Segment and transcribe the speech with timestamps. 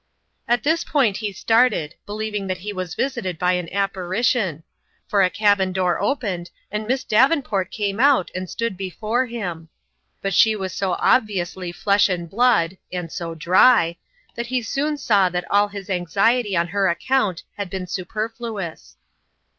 [0.47, 4.63] At this point he started, believing that he was visited by an apparition;
[5.07, 9.69] for a cabin door opened, and Miss Davenport came out and stood before him.
[10.19, 13.97] But she was so obviously flesh and blood and so dry
[14.33, 18.95] that he soon saw that all his anxiety on her account had been super fluous.